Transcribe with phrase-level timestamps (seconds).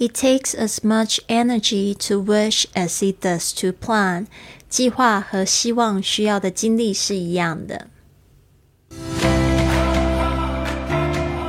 [0.00, 4.26] It takes as much energy to wish as it does to plan。
[4.68, 7.88] 计划和希望需要的精力是一样的。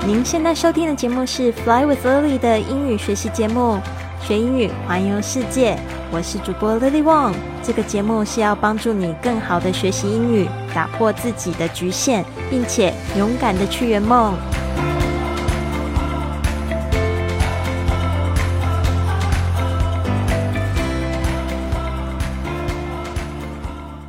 [0.08, 3.80] 您现在收听的节目是《Fly with Lily》的英语学习节目，
[4.28, 5.78] 学英语环游世界。
[6.12, 7.36] 我是主播 Lily Wong。
[7.62, 14.34] 这个节目是要帮助你更好的学习英语，打破自己的局限，并且勇敢的去圆梦。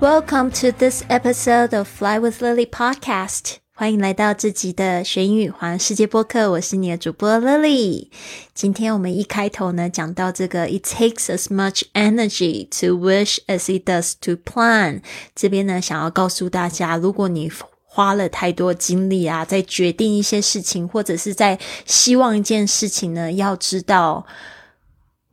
[0.00, 3.56] Welcome to this episode of Fly with Lily podcast.
[3.74, 8.08] 欢迎来到这集的学英语环世界播客，我是你的主播 Lily。
[8.54, 15.02] 今天我们一开头呢，讲到这个 "It takes as much energy to wish as it does to plan"。
[15.36, 17.52] 这边呢，想要告诉大家，如果你
[17.84, 24.24] 花了太多精力啊，在决定一些事情，或者是在希望一件事情呢，要知道，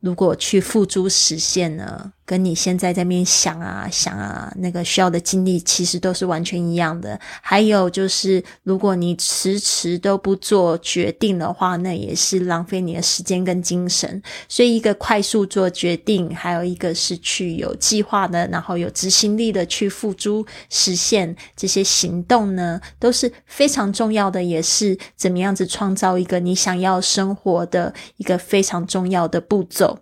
[0.00, 2.12] 如果去付诸实现呢？
[2.28, 7.18] 跟你现在在面想啊想啊，那个需要的精力其实都是完全一样的。
[7.40, 14.22] 还有就是，如果你迟迟都不做决定的话，那也是浪费你的时间跟精神。
[14.46, 30.00] 所以，一个快速做决定，还有一个是去有计划的，然后有执行力的去付诸实现这些行动呢，都是非常重要的，也是怎么样子创造一个你想要生活的一个非常重要的步骤。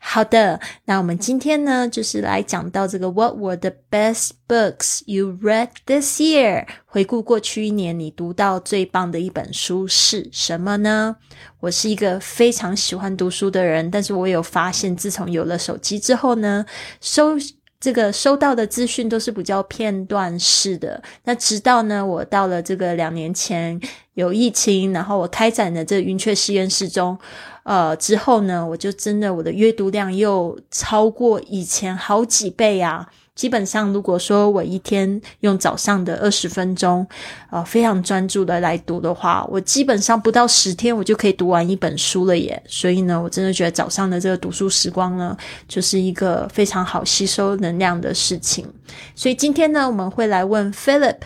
[0.00, 1.65] 好的，那我们今天。
[1.66, 6.66] 呢，就是来讲到这个 What were the best books you read this year？
[6.86, 11.16] 回顾过去一年你读到最棒的一本书是什么呢？
[11.60, 16.64] 我是一个非常喜欢读书的人，但是我有发现，自从有了手机之后呢，
[17.00, 17.36] 收
[17.78, 21.02] 这个收到的资讯都是比较片段式的。
[21.24, 23.80] 那直到呢，我到了这个两年前
[24.14, 27.18] 有疫情，然后我开展的这云雀实验室中。
[27.64, 33.08] 呃，之后呢，我就真的我的阅读量又超过以前好几倍啊！
[33.36, 37.06] 基本上，如果说我一天用早上的二十分钟，
[37.50, 42.60] 呃，非常专注的来读的话，我基本上不到十天，我就可以读完一本书了耶！
[42.66, 45.36] 所以呢，我真的觉得早上的这个读书时光呢，
[45.68, 48.66] 就是一个非常好吸收能量的事情。
[49.14, 51.16] 所以今天呢，我们会来问 Philip。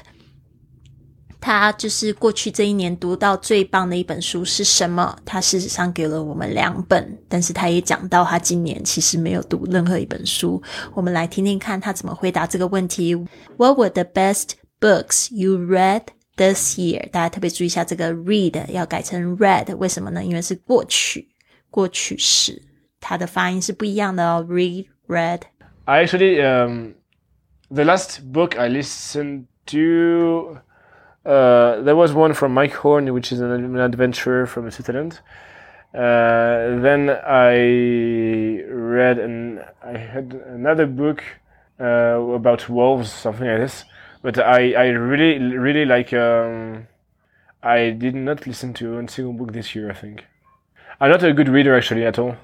[1.41, 5.17] 他就是过去这一年读到最棒的一本书是什么？
[5.25, 10.63] 他事实上给了我们两本，但是他也讲到他今年其实没有读任何一本书。
[10.93, 13.15] 我们来听听看他怎么回答这个问题。
[13.57, 14.51] What were the best
[14.81, 16.03] books you read
[16.37, 17.09] this year？
[17.11, 20.23] 大家特别注意一下，这个 read 要改成 read，为什么呢？
[20.23, 21.31] 因为是过去，
[21.71, 22.63] 过去式，
[23.01, 24.47] 它的发音是不一样的哦。
[24.47, 25.41] Read, read.
[25.87, 26.93] I actually, um,
[27.71, 30.59] the last book I listened to.
[31.25, 35.21] Uh, there was one from Mike Horn, which is an, an adventure from Switzerland.
[35.93, 41.23] Uh, then I read and I had another book
[41.81, 43.85] uh, about wolves, something like this.
[44.23, 46.13] But I, I really, really like.
[46.13, 46.87] Um,
[47.63, 49.91] I did not listen to a single book this year.
[49.91, 50.25] I think
[51.01, 52.37] I'm not a good reader actually at all.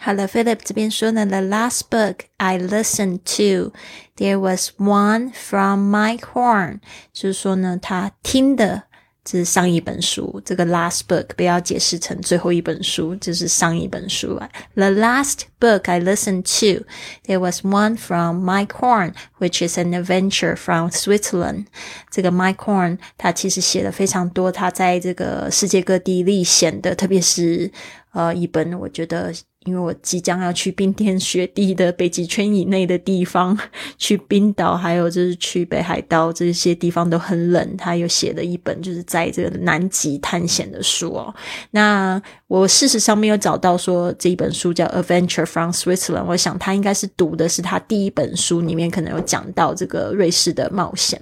[0.00, 3.72] 好了，Philip 这边说呢，The last book I listened to,
[4.16, 6.80] there was one from Mike Horn，
[7.14, 8.84] 就是说呢，他听的
[9.24, 10.40] 这是上一本书。
[10.44, 14.48] 这个 last book 不要解释成最后一本书，就是上一本书啊。
[14.74, 16.84] The last book I listened to,
[17.24, 21.64] there was one from Mike Horn, which is an adventure from Switzerland。
[22.10, 27.72] 这个 Mike Horn 他其实写了非常多，他在这个世界各地历险的，特别是
[28.12, 29.32] 呃一本，我觉得。
[29.65, 33.55] 因为我即将要去冰天雪地的北极圈以内的地方，
[33.95, 37.77] 去冰岛，还有就是去北海道这些地方都很冷。
[37.77, 41.33] 他又写了一本就是在这个南极探险的书哦。
[41.69, 51.21] 那我事实上没有找到说这一本书叫《Adventure from Switzerland》，我想他应该是读的是他第一本书里面可能有讲到这个瑞士的冒险。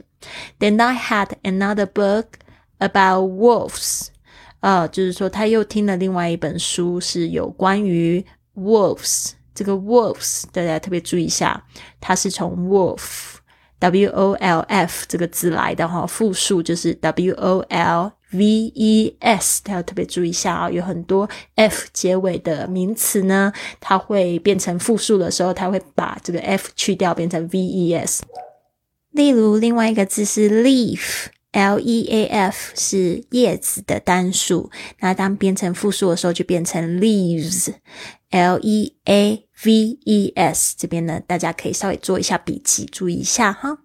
[0.60, 2.26] Then I had another book
[2.78, 4.08] about wolves.
[4.62, 8.24] 呃，就是说他又听了另外一本书，是有关于
[8.56, 11.64] wolves 这个 wolves，大家特别注意一下，
[12.00, 13.36] 它是从 wolf
[13.80, 18.44] w o l f 这个字来的哈，复数就是 w o l v
[18.76, 28.24] e s，大家特别注意一下啊，有很多 f 结尾的名词呢，它会变成复数的时候，它会把这个 f 去掉，变成 v e s。
[29.12, 31.28] 例如，另外一个字是 leaf。
[31.52, 34.70] L E A F 是叶子的单数，
[35.00, 37.74] 那当变成复数的时候就变成 leaves。
[38.30, 43.80] L E A V E S 这边呢，大家可以稍微做一下笔记，注意一下哈。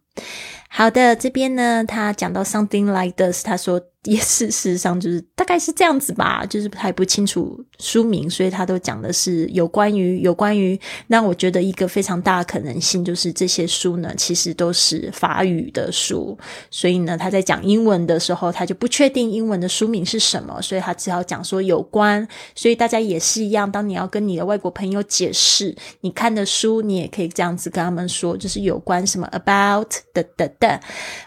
[0.68, 10.78] 好的，这边呢，他讲到 something like this，他说也是事实上就是大概是这样子吧，就是还不清楚书名，所以他都讲的是有关于有关于。
[11.06, 16.36] 那我觉得一个非常大的可能性就是这些书呢，其实都是法语的书，
[16.70, 22.28] 所以呢，他在讲英文的时候，他就不确定英文的书名是什么，所以他只好讲说有关。
[22.54, 30.78] 所以大家也是一样，当你要跟你的外国朋友解释你看的书，你也可以这样子跟他们说，就是有关什么 about 的的的。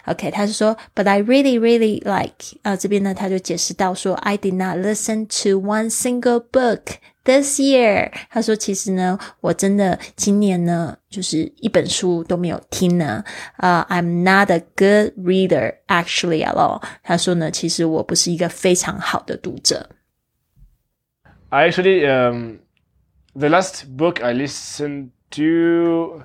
[0.06, 2.67] OK，他是说，But I really really like。
[2.67, 8.11] 啊，这边呢，他就解释到说，I did not listen to one single book this year。
[8.29, 13.23] 他说，其实呢，我真的今年呢，就是一本书都没有听呢。
[13.57, 16.81] 啊，I'm not a good reader actually at all。
[17.03, 19.89] 他说呢，其实我不是一个非常好的读者。
[21.49, 22.57] I actually, um,
[23.35, 26.23] the last book I listened to,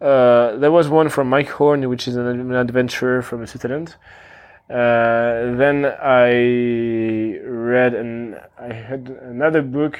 [0.00, 3.88] uh, there was one from Mike Horn, which is an, an adventure from Switzerland.
[4.69, 9.97] Uh, then I read and I had another book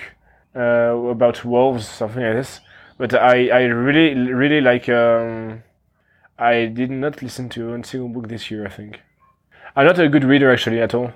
[0.55, 2.61] uh, about wolves, something like this.
[2.97, 4.89] But I, I really, really like.
[4.89, 5.63] Um,
[6.37, 8.65] I did not listen to one single book this year.
[8.65, 9.01] I think
[9.75, 11.13] I'm not a good reader actually at all.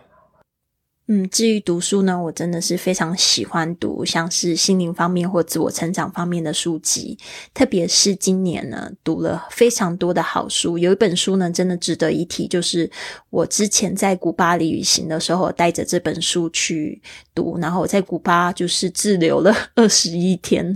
[1.08, 7.18] 嗯，至于读书呢，我真的是非常喜欢读，像是心灵方面或自我成长方面的书籍。
[7.54, 10.78] 特别是今年呢，读了非常多的好书。
[10.78, 12.90] 有一本书呢，真的值得一提，就是
[13.30, 17.02] 我之前在古巴旅行的时候，带着这本书去
[17.36, 17.58] 读。
[17.60, 20.74] 然后我在古巴就是滞留了 二十一天。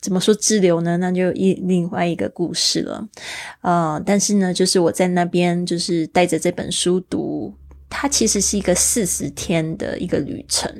[0.00, 0.96] 怎么说滞留呢？
[0.96, 3.06] 那就一另外一个故事了。
[3.60, 7.52] 呃，但是呢，就是我在那边就是带着这本书读。
[7.88, 10.70] 它其实是一个四十天的一个旅程，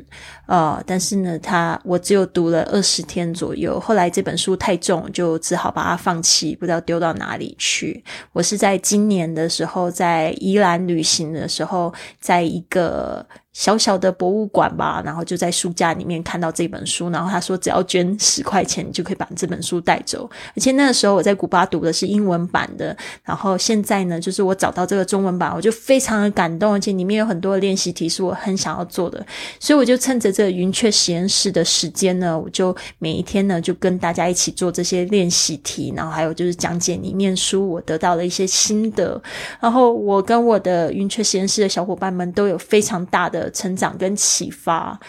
[0.47, 3.81] 呃，但是呢，它我只有读了二十天左右。
[3.81, 8.05] 后来这本书太重，就只好把它放弃，不知道丢到哪里去。
[8.33, 13.27] 我是在今年的时候，在宜兰旅行的时候，在一个。
[13.57, 20.29] 小小的博物馆吧，然后就在书架里面看到这本书，然后他说只要捐十块钱，就可以把这本书带走。
[20.55, 22.95] 而且那个时候我在古巴读的是英文版的，
[23.25, 29.25] 然后现在呢，就是我找到这个中文版，我就非常的感动，而且里面有很多练习题是我很想要做的，
[29.59, 39.19] 所以我就趁着这云雀实验室的时间呢，我就每一天呢就跟大家一起做这些练习题，然后还有就是讲解里面书，我得到了一些心得，
[39.59, 43.46] 然后我跟我的云雀实验室的小伙伴们都有非常大的。
[43.46, 45.00] 成长跟启发，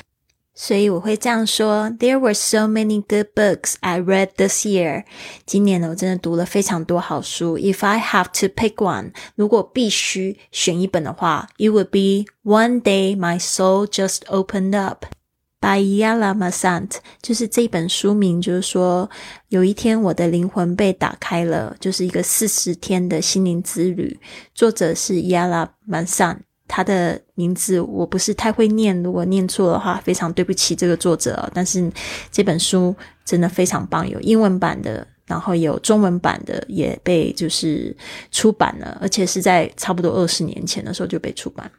[0.55, 5.05] 所以我会这样说：There were so many good books I read this year。
[5.47, 7.59] 今年呢，我真的读了非常多好书。
[7.59, 15.07] If I have to pick one，如果必须选一本的话，It would be One Day My Soul Just Opened Up
[15.59, 16.97] by Yala Masant。
[17.23, 19.09] 就是这本书名，就是说
[19.49, 24.21] 有一天我的灵魂被打开了，就是一个四十天的心灵之旅。
[24.55, 26.41] 作者是 Yala Masant。
[26.68, 31.50] 他的名字我不是太会念，如果念错的话，非常对不起这个作者。
[31.54, 31.90] 但是
[32.32, 37.96] 这本书真的非常棒，有英文版的，然后有中文版的，也被就是
[38.32, 41.72] 出版了，而且是在差不多二十年前的时候就被出版。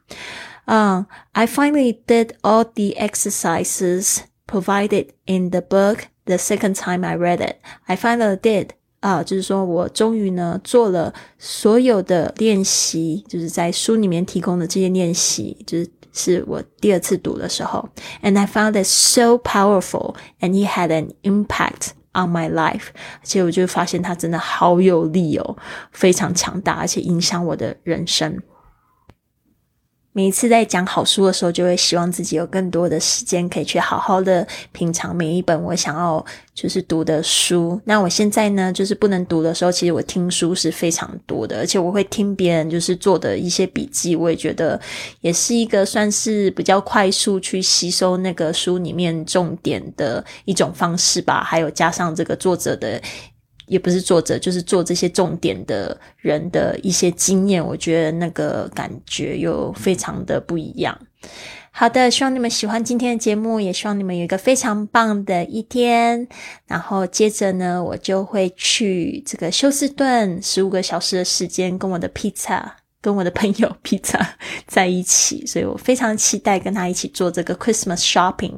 [0.65, 7.39] 嗯，I finally did all the exercises provided in the book the second time I read
[7.39, 7.57] it.
[7.87, 8.71] I finally did.
[9.01, 17.89] 啊，就是说我终于呢做了所有的练习，就是在书里面提供的这些练习，就是是我第二次读的时候
[18.23, 22.89] ，and I found it so powerful and it had an impact on my life，
[23.21, 25.57] 而且我就发现它真的好有力哦，
[25.93, 28.37] 非常强大，而且影响我的人生。
[30.19, 37.81] 每一次在讲好书的时候，就会希望自己有更多的时间可以去好好的品尝每一本我想要就是读的书。
[37.85, 44.81] 那我现在呢，就是不能读的时候，其实我听书是非常多的，而且我会听别人就是做的一些笔记，我也觉得
[45.21, 51.45] 也是一个算是比较快速去吸收那个书里面重点的一种方式吧。
[51.45, 53.01] 还有加上这个作者的。
[53.69, 60.99] 也不是作者，就是做这些重点的人的一些经验，我觉得那个感觉又非常的不一样。
[61.71, 66.27] 好的，希望你们喜欢今天的节目，也希望你们有一个非常棒的一天。
[66.67, 72.79] 然后接着呢，我就会去这个休斯顿十五个小时的时间，跟我的披萨。
[73.01, 74.37] 跟我的朋友 披萨
[74.67, 78.55] 在一起，所以我非常期待跟他一起做这个 Christmas shopping，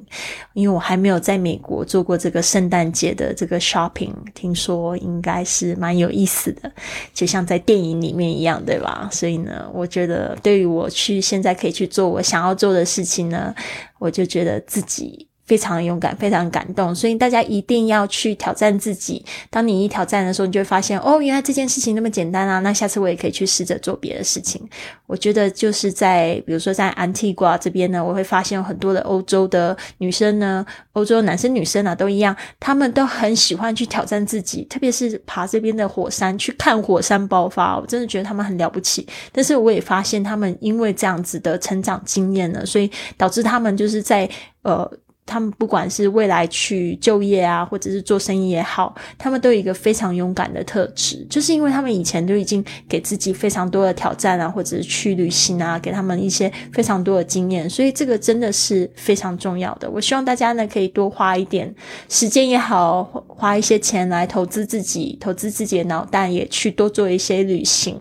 [0.55, 6.73] 因为我还没有在美国做过这个圣诞节的这个 shopping，听说应该是蛮有意思的，
[7.15, 9.09] 就像在电影里面一样，对吧？
[9.13, 13.55] 所以呢，我觉得对于我去现在可以去做我想要做的事情呢，
[13.99, 15.30] 我就觉得自己。
[15.50, 16.95] 非常勇敢，非常感动。
[16.95, 19.25] 所以大家一定要去挑战自己。
[19.50, 22.61] 当你一挑战的时候，你就会发现，哦，原来这件事情那么简单啊！
[22.61, 24.62] 那下次我也可以去试着做别的事情。
[25.09, 37.76] 我觉得就是在，比如说在安提瓜这边呢，我会发现有很多的欧洲的女生呢，欧洲男生女生啊都一样，他们都很喜欢去挑战自己，特别是爬这边的火山，去看火山爆发。
[37.76, 39.04] 我真的觉得他们很了不起。
[39.33, 44.30] 但是我也发现，他们因为这样子的成长经验呢，所以导致他们就是在
[44.62, 44.88] 呃。
[45.27, 59.89] 他们不管是未来去就业啊，或者是做生意也好，他们都有一个非常勇敢的特质，就是因为他们以前都已经给自己非常多的挑战啊，或者是去旅行啊，给他们一些非常多的经验，所以这个真的是非常重要的。
[59.89, 61.73] 我希望大家呢可以多花一点
[62.09, 67.97] 时间也好，花一些钱来投资自己，投资自己的脑袋，也去多做一些旅行，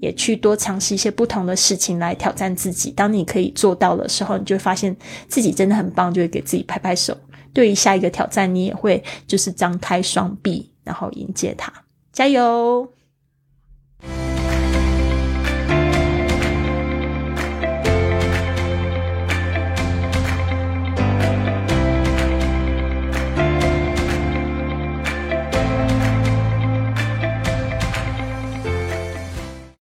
[0.00, 2.90] 也去多尝试一些不同的事情来挑战自己。
[2.90, 4.96] 当你可以做到的时候，你就会发现
[5.28, 6.66] 自己真的很棒，就会给自己。
[6.72, 7.14] 拍拍手，
[7.52, 11.70] 对于下一个挑战，你也会就是张开双臂，然后迎接它。
[12.12, 12.90] 加油！